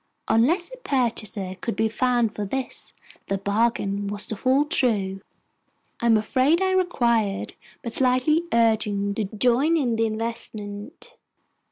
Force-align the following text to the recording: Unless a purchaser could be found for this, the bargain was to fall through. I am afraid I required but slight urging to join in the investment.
Unless 0.27 0.71
a 0.73 0.77
purchaser 0.77 1.55
could 1.61 1.75
be 1.75 1.87
found 1.87 2.33
for 2.33 2.43
this, 2.43 2.91
the 3.27 3.37
bargain 3.37 4.07
was 4.07 4.25
to 4.25 4.35
fall 4.35 4.63
through. 4.63 5.21
I 5.99 6.07
am 6.07 6.17
afraid 6.17 6.59
I 6.59 6.71
required 6.71 7.53
but 7.83 7.93
slight 7.93 8.27
urging 8.51 9.13
to 9.13 9.25
join 9.25 9.77
in 9.77 9.97
the 9.97 10.07
investment. 10.07 11.17